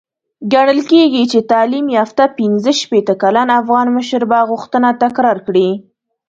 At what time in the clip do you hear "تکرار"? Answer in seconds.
5.03-5.37